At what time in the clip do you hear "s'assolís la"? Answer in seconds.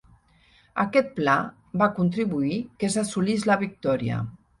2.95-3.59